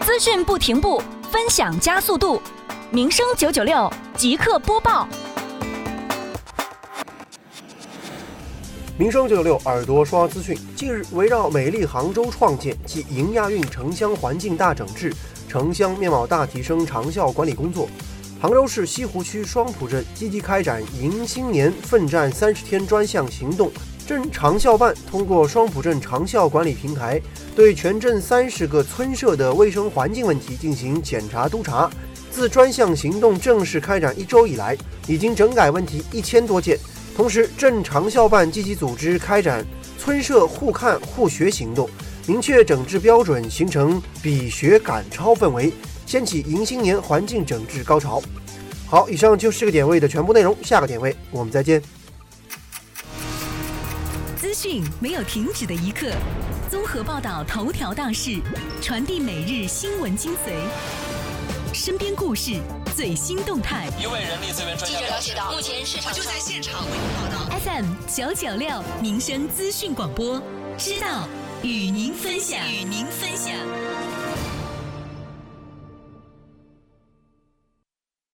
[0.00, 2.40] 资讯不停步，分享加速度。
[2.90, 5.06] 民生九九六即刻播报。
[8.96, 10.56] 民生九九六耳朵刷资讯。
[10.74, 15.14] 近日，围绕美丽杭州创建及迎亚运城乡环境大整治、
[15.46, 17.86] 城乡面貌大提升长效管理工作，
[18.40, 23.70] 杭州市西湖区双浦镇积极开展迎新年奋战三十天专项行动。
[24.10, 27.22] 镇长效办通过双浦镇长效管理平台，
[27.54, 31.88] 对全镇三十个村社的卫生环境问题进行检查督查。
[32.28, 34.76] 自专项行动正式开展一周以来，
[35.06, 36.76] 已经整改问题一千多件。
[37.16, 39.64] 同时，镇长效办积极组织开展
[39.96, 41.88] 村社互看互学行动，
[42.26, 45.72] 明确整治标准，形成比学赶超氛围，
[46.04, 48.20] 掀起迎新年环境整治高潮。
[48.88, 51.80] 好，以上就是这个点位的全部内容，下个点位我们再见。
[54.40, 56.10] 资讯没有停止的一刻，
[56.70, 58.40] 综合报道头条大事，
[58.80, 60.54] 传递每日新闻精髓，
[61.74, 62.54] 身边故事
[62.96, 63.86] 最新动态。
[64.00, 67.58] 一位人力资源专家了解到，目前市场就在现场为您报道。
[67.58, 70.40] FM 九九六民生资讯广播，
[70.78, 71.28] 知道
[71.62, 73.52] 与您分享，与您分享。